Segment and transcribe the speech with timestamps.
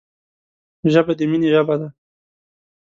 [0.91, 1.87] ژبه د مینې ژبه ده